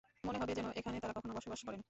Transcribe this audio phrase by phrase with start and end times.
[0.23, 1.79] মনে হবে যেন এখানে তারা কখনও বসবাস করেনি।